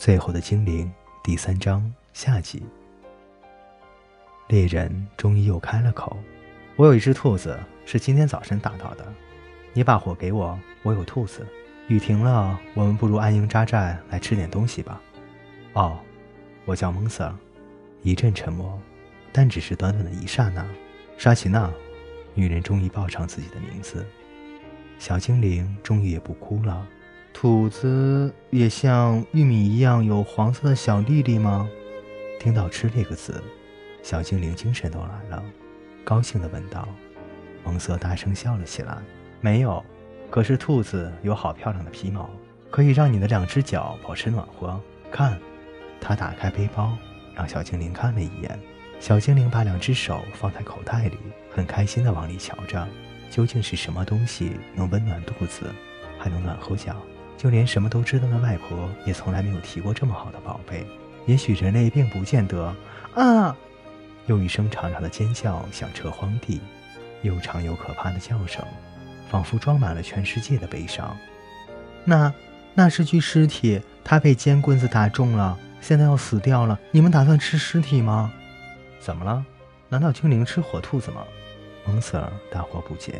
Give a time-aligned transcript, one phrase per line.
[0.00, 0.90] 最后的精灵
[1.22, 2.62] 第三章下集。
[4.48, 6.16] 猎人终于又开了口
[6.76, 9.04] ：“我有一只兔子，是今天早晨打到的。
[9.74, 11.46] 你把火给我，我有兔子。
[11.88, 14.98] 雨停了，我们不如安营扎寨来吃点东西吧。”
[15.74, 15.98] 哦，
[16.64, 17.30] 我叫蒙瑟。
[18.00, 18.80] 一阵沉默，
[19.34, 20.66] 但只是短短的一刹那。
[21.18, 21.70] 沙琪娜，
[22.32, 24.06] 女人终于报上自己的名字。
[24.98, 26.88] 小精灵终于也不哭了。
[27.32, 31.68] 兔子也像玉米一样有黄色的小粒粒吗？
[32.38, 33.42] 听到“吃”这个字，
[34.02, 35.42] 小精灵精神都来了，
[36.04, 36.86] 高兴地问道。
[37.64, 38.98] 蒙瑟大声笑了起来
[39.40, 39.82] ：“没有，
[40.28, 42.28] 可是兔子有好漂亮的皮毛，
[42.70, 44.78] 可以让你的两只脚保持暖和。
[45.10, 45.38] 看。”
[46.00, 46.96] 他打开背包，
[47.34, 48.58] 让小精灵看了一眼。
[48.98, 51.18] 小精灵把两只手放在口袋里，
[51.54, 52.86] 很开心地往里瞧着。
[53.30, 55.70] 究竟是什么东西能温暖肚子，
[56.18, 56.96] 还能暖和脚？
[57.40, 60.86] 就连什么都知道的外婆也从来没有提过这么好的宝贝。
[61.24, 62.70] 也许人类并不见得
[63.14, 63.56] 啊！
[64.26, 66.60] 又一声长长的尖叫响彻荒地，
[67.22, 68.62] 又长又可怕的叫声，
[69.30, 71.16] 仿佛装满了全世界的悲伤。
[72.04, 72.30] 那，
[72.74, 75.58] 那是具尸体，他被尖棍子打中了。
[75.80, 78.30] 现在要死掉了，你们打算吃尸体吗？
[79.00, 79.42] 怎么了？
[79.88, 81.22] 难道精灵吃活兔子吗？
[81.86, 83.14] 蒙瑟尔大惑不解。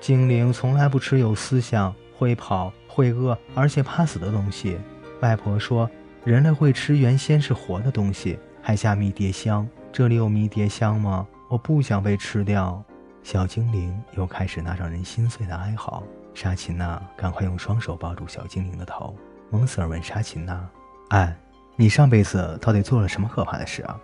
[0.00, 4.78] 精灵从来不吃有思想、会跑、会饿而且怕死的东西。
[5.20, 5.90] 外婆说，
[6.24, 9.68] 人类会吃原先是活的东西，还下迷迭香。
[9.92, 11.26] 这里有迷迭香吗？
[11.48, 12.82] 我不想被吃掉。
[13.22, 16.02] 小精灵又开始那让人心碎的哀嚎。
[16.34, 19.16] 沙琴娜赶快用双手抱住小精灵的头。
[19.50, 20.68] 蒙瑟尔问沙琴娜
[21.10, 21.36] ：“哎。”
[21.78, 24.00] 你上辈子到底做了什么可怕的事啊？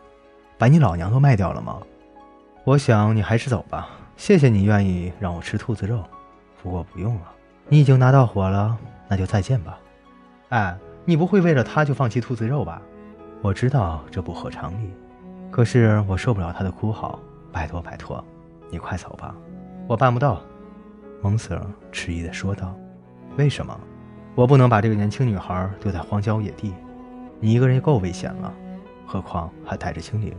[0.59, 1.81] 把你老娘都卖掉了吗？
[2.65, 3.89] 我想你还是走吧。
[4.15, 6.05] 谢谢你愿意让我吃兔子肉，
[6.63, 7.33] 不过不用了。
[7.73, 8.77] 你已经拿到火了，
[9.09, 9.79] 那就再见吧。
[10.51, 12.83] 哎，你不会为了他就放弃兔子肉吧？
[13.41, 14.91] 我知道这不合常理，
[15.51, 17.19] 可是我受不了他的哭嚎。
[17.51, 18.23] 拜托拜托，
[18.71, 19.35] 你快走吧。
[19.87, 20.43] 我办不到。
[21.23, 22.77] 蒙 Sir 迟疑地说道。
[23.39, 23.75] 为什么？
[24.35, 26.75] 我不能把这个年轻女孩丢在荒郊野地。
[27.41, 28.53] 你一个人也够危险了，
[29.07, 30.37] 何况还带着精灵。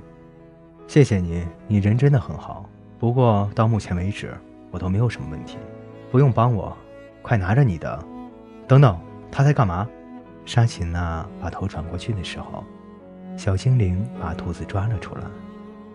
[0.85, 2.69] 谢谢你，你人真的很好。
[2.99, 4.37] 不过到目前为止，
[4.69, 5.57] 我都没有什么问题，
[6.11, 6.77] 不用帮我。
[7.23, 8.05] 快拿着你的。
[8.67, 8.99] 等等，
[9.31, 9.87] 他在干嘛？
[10.45, 12.63] 沙琴娜把头转过去的时候，
[13.37, 15.21] 小精灵把兔子抓了出来，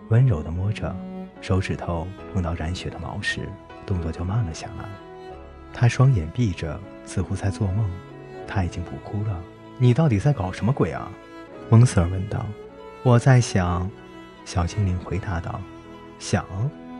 [0.09, 0.93] 温柔地摸着，
[1.39, 3.47] 手指头碰到染血的毛时，
[3.85, 4.89] 动作就慢了下来。
[5.71, 7.87] 他双眼闭着，似乎在做梦。
[8.47, 9.39] 他已经不哭了。
[9.77, 11.07] 你到底在搞什么鬼啊？
[11.69, 12.43] 蒙 Sir 问道。
[13.03, 13.87] 我在想，
[14.45, 15.61] 小精灵回答道。
[16.17, 16.43] 想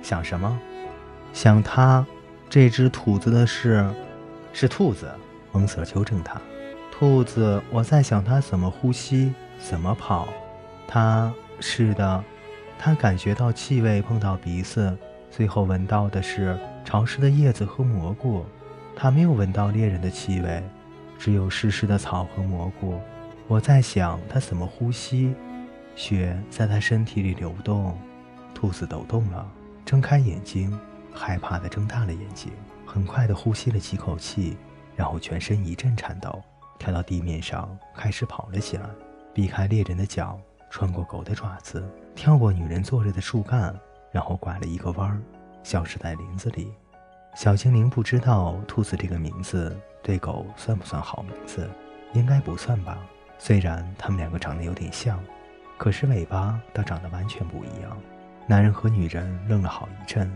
[0.04, 0.60] 想什么？
[1.34, 2.06] 想他
[2.48, 3.84] 这只兔子的事。
[4.54, 5.10] 是兔子。
[5.52, 6.40] 蒙瑟纠正他。
[6.92, 10.28] 兔子，我在想它怎么呼吸，怎么跑。
[10.88, 12.24] 它是的，
[12.78, 14.96] 它感觉到气味碰到鼻子，
[15.32, 18.46] 最后闻到的是潮湿的叶子和蘑菇。
[18.96, 20.62] 它没有闻到猎人的气味。
[21.18, 23.00] 只有湿湿的草和蘑菇。
[23.48, 25.34] 我在想它怎么呼吸，
[25.96, 27.98] 血在它身体里流动。
[28.54, 29.46] 兔子抖动了，
[29.86, 30.78] 睁开眼睛，
[31.14, 32.52] 害怕地睁大了眼睛，
[32.92, 34.58] 很快地呼吸了几口气，
[34.96, 36.42] 然后全身一阵颤抖，
[36.80, 38.90] 跳到地面上开始跑了起来，
[39.32, 40.40] 避开猎人的脚，
[40.72, 43.80] 穿过狗的爪子，跳过女人坐着的树干，
[44.12, 45.22] 然后拐了一个弯儿，
[45.62, 46.74] 消失在林子里。
[47.36, 49.80] 小精灵不知道兔子这个名字。
[50.02, 51.70] 对狗算不算好名字？
[52.14, 52.98] 应该不算吧。
[53.38, 55.20] 虽然他们两个长得有点像，
[55.78, 57.96] 可是尾巴倒长得完全不一样。
[58.48, 60.32] 男人和女人愣了好一阵，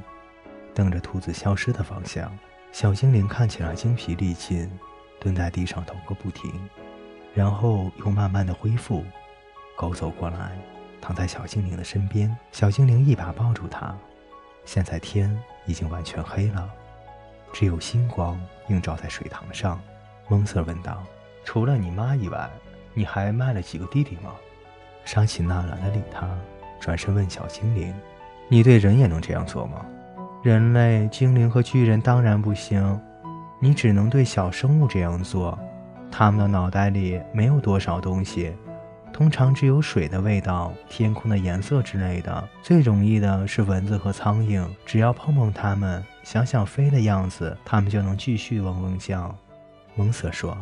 [0.73, 2.31] 瞪着兔子消失的方向。
[2.72, 4.69] 小精灵看起来精疲力尽，
[5.19, 6.51] 蹲在地上抖个不停，
[7.34, 9.03] 然后又慢慢的恢复。
[9.75, 10.57] 狗走过来，
[11.00, 12.35] 躺在小精灵的身边。
[12.51, 13.95] 小精灵一把抱住它。
[14.66, 16.69] 现在天已经完全黑了。
[17.52, 18.40] 只有星光
[18.70, 19.79] 映照在水塘上，
[20.28, 21.03] 蒙瑟问道
[21.46, 22.49] ：“除了你妈以外，
[22.93, 24.31] 你还卖了几个弟弟吗？”
[25.05, 26.28] 沙琪娜懒得理他，
[26.79, 27.93] 转身问小精灵
[28.49, 29.85] ：“你对人也能这样做吗
[30.43, 32.99] ？”“人类、精灵和巨人当然不行，
[33.61, 35.57] 你只能对小生物这样做。
[36.11, 38.53] 他们的脑袋里没有多少东西。”
[39.13, 42.49] 通常只有水的味道、天空的颜色之类的。
[42.61, 49.34] 最容易的是蚊子和苍蝇，只要碰碰它们，想想飞的样子，它们就能继续嗡嗡叫。
[49.96, 50.57] 蒙瑟说：“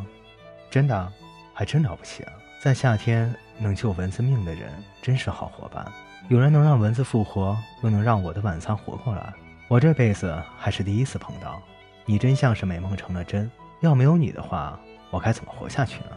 [0.70, 1.12] 真的，
[1.54, 2.24] 还真了不起！
[2.62, 4.70] 在夏天能救蚊子命的人
[5.02, 5.84] 真是好伙伴。
[6.28, 9.34] 有人能让蚊子复活，又能让我的晚餐活过来，
[9.72, 11.62] 我这辈子还是第一次碰到。
[12.06, 13.50] 你真像是美梦成了真。
[13.80, 14.78] 要没有你的话，
[15.10, 16.10] 我该怎么活下去呢？”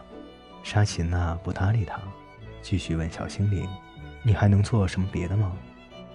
[0.61, 1.97] 沙琴娜不搭理他，
[2.61, 3.65] 继续问小精灵
[4.23, 5.53] ：“你还能做什么别的吗？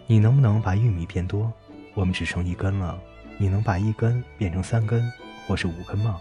[0.06, 1.50] 你能不能把玉米变多？
[1.94, 3.00] 我们只剩一根了，
[3.38, 5.10] 你能把一根变成三根，
[5.46, 6.20] 或是五根吗？”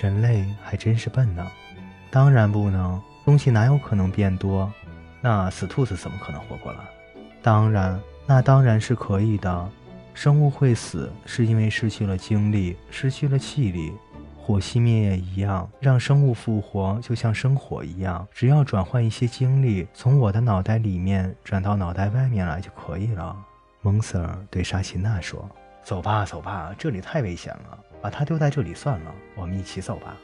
[0.00, 1.44] 人类还真是笨呢。
[2.08, 4.72] 当然不能，东西哪有可能变多？
[5.20, 6.78] 那死兔子怎么可能活过来？
[7.42, 9.68] 当然，那当然是可以的。
[10.16, 13.92] 生物会死，是因为失去了精力，失去了气力。
[14.34, 23.36] 火熄灭也一样，让生物复活就像生火一样，只要转换一些精力，从我的脑袋里面转到脑袋外面来就可以了。
[23.82, 25.46] 蒙 Sir 对沙琪娜说
[25.84, 30.16] ：“走吧，走吧，这里太危险了，把他丢在这里算了，我们一起走吧。”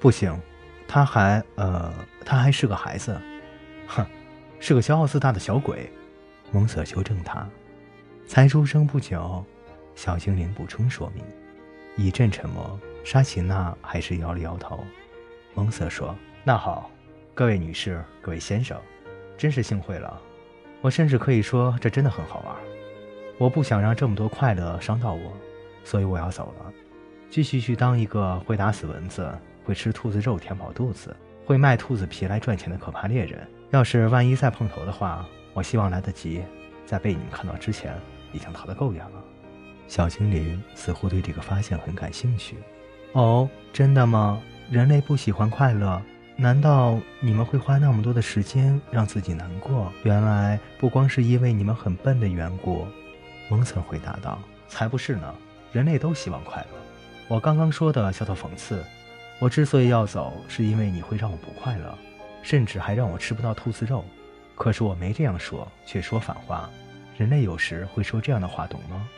[0.00, 0.40] 不行，
[0.86, 1.42] 他还……
[1.56, 1.92] 呃，
[2.24, 3.20] 他还是个孩子，
[3.88, 4.06] 哼，
[4.60, 5.90] 是个骄傲自大的小鬼。
[6.52, 7.44] 蒙 Sir 纠正他
[8.26, 9.44] ：“才出生不久。”
[9.94, 11.24] 小精灵补充说明。
[11.96, 12.78] 一阵沉默。
[13.04, 14.82] 沙琪娜还是摇了摇头。
[15.52, 16.90] 蒙瑟说：“那好，
[17.34, 18.80] 各位女士，各位先生，
[19.36, 20.18] 真是幸会了。
[20.80, 22.56] 我甚至可以说，这真的很好玩。
[23.36, 25.32] 我不想让这么多快乐伤到我，
[25.84, 26.72] 所以我要走了，
[27.28, 29.30] 继续去当一个会打死蚊子、
[29.64, 33.46] 会吃兔子肉填饱肚子、会卖兔子皮来赚钱的可怕猎人。
[33.70, 36.42] 要是万一再碰头的话，我希望来得及，
[36.86, 37.94] 在被你们看到之前，
[38.34, 39.24] 已经逃得够远了。”
[39.88, 42.56] 小精灵似乎对这个发现很感兴趣。
[43.12, 44.42] 哦，真的吗？
[44.70, 46.02] 人类不喜欢快乐，
[46.36, 49.92] 难道你们会花那么多的时间让自己难过？
[50.02, 52.86] 原来不光是因为你们很笨的缘故。
[53.50, 55.34] 蒙瑟回答道：“才不是呢，
[55.70, 56.78] 人类都希望快乐。
[57.28, 58.82] 我刚刚说的叫做讽刺。
[59.38, 61.96] 我之所以要走，是因为你会让我不快乐，
[62.42, 64.02] 甚至还让我吃不到兔子肉。
[64.54, 66.70] 可是我没这样说，却说反话。
[67.16, 69.08] 人类有时会说这样的话，懂吗？”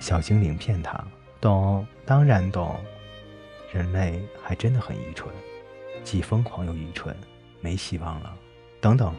[0.00, 1.02] 小精灵骗他
[1.40, 2.78] ：“懂，当然懂。”
[3.72, 5.32] 人类还真的很愚蠢，
[6.02, 7.14] 既疯狂又愚蠢，
[7.60, 8.34] 没希望了。
[8.80, 9.14] 等等，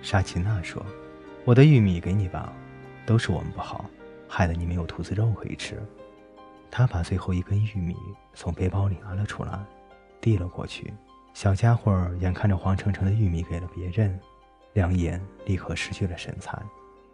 [0.00, 0.84] 沙琪娜说
[1.44, 2.52] ：“我的玉米给你吧，
[3.04, 3.84] 都是我们不好，
[4.28, 5.82] 害得你没有兔子肉可以吃。”
[6.70, 7.94] 他把最后一根玉米
[8.32, 9.58] 从背包里拿了出来，
[10.20, 10.90] 递了过去。
[11.34, 14.18] 小家伙眼看着黄澄澄的玉米给了别人，
[14.72, 16.58] 两眼立刻失去了神采，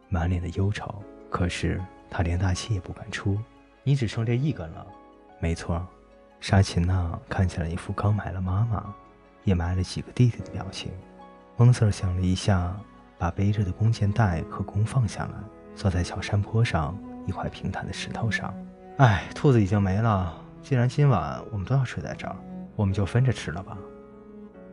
[0.09, 1.03] 满脸的忧愁。
[1.31, 3.39] 可是他连大气也不敢出。
[3.85, 4.87] 你只剩这一根了，
[5.41, 5.87] 没错。
[6.41, 8.95] 沙琴娜看起来一副刚埋了妈妈，
[9.45, 10.93] 也埋了几个弟弟的表情。
[11.57, 12.77] 蒙 Sir 想了一下，
[13.19, 15.33] 把背着的弓箭袋和弓放下来，
[15.75, 16.97] 坐在小山坡上
[17.27, 18.55] 一块平坦的石头上。
[18.99, 20.41] 哎，兔子已经没了。
[20.63, 22.37] 既然今晚我们都要睡在这儿，
[22.77, 23.77] 我们就分着吃了吧。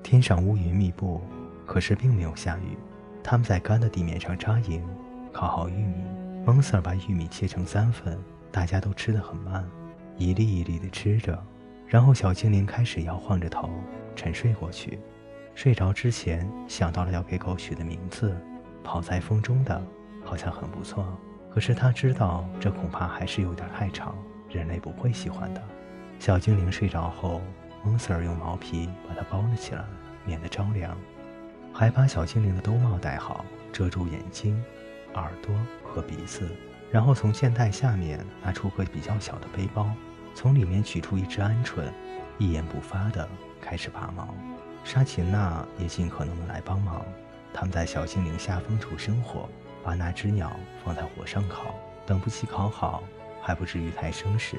[0.04, 1.22] 天上乌云密布，
[1.66, 2.78] 可是并没有下雨。
[3.24, 4.84] 他们在干的地面上扎营，
[5.36, 5.96] 烤好玉米。
[6.46, 8.18] 蒙 Sir 把玉米切成三份，
[8.54, 9.70] 大家都吃得很慢，
[10.16, 11.38] 一粒一粒地吃着。
[11.86, 13.70] 然后小精灵开始摇晃着头
[14.16, 14.98] 沉睡过去，
[15.54, 18.34] 睡着之前想到了要给狗取的名字，
[18.82, 19.86] 跑在风中的
[20.24, 21.06] 好像很不错。
[21.52, 24.16] 可是他知道这恐怕还是有点太长，
[24.50, 25.62] 人类不会喜欢的。
[26.18, 27.42] 小精灵睡着后，
[27.84, 29.84] 蒙 Sir 用毛皮把它包了起来，
[30.26, 30.96] 免得着凉，
[31.74, 33.44] 还把小精灵的兜帽戴好，
[33.74, 34.64] 遮住眼睛、
[35.21, 36.50] 耳朵和鼻子，
[36.91, 39.89] 然后从箭袋下面拿出个比较小的背包。
[40.33, 41.84] 从里面取出一只鹌鹑，
[42.38, 43.27] 一言不发地
[43.62, 44.36] 开始拔毛。
[44.84, 47.05] 沙琴娜也尽可能的来帮忙。
[47.53, 49.50] 他们在小精灵下风处生火，
[49.81, 50.51] 把那只鸟
[50.84, 51.74] 放在火上烤。
[52.05, 53.01] 等不及烤好，
[53.41, 54.57] 还不至于太生时，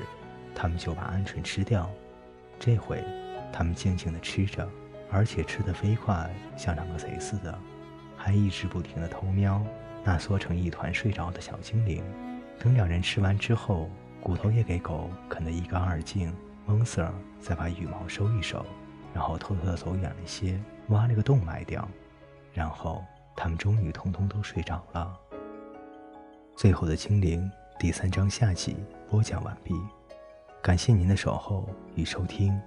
[0.55, 1.91] 他们就把鹌鹑吃掉。
[2.59, 3.05] 这回，
[3.53, 4.67] 他们静静地吃着，
[5.13, 7.57] 而且吃得飞快，像两个贼似的，
[8.17, 9.63] 还一直不停地偷瞄
[10.07, 12.03] 那缩成一团睡着的小精灵。
[12.59, 13.91] 等两人吃完之后。
[14.23, 16.35] 骨头也给狗啃得一干二净，
[16.65, 18.67] 蒙 Sir 再把羽毛收一收，
[19.15, 21.89] 然后偷偷的走远了些，挖了个洞埋掉，
[22.53, 23.05] 然后
[23.37, 25.17] 他们终于通通都睡着了。
[26.57, 27.49] 最后的精灵
[27.79, 28.77] 第三章下集
[29.09, 29.75] 播讲完毕，
[30.61, 32.61] 感谢您的守候与收听。